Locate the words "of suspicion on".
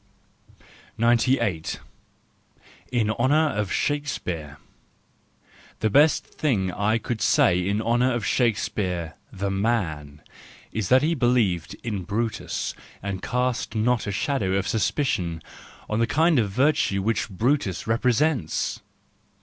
14.55-15.99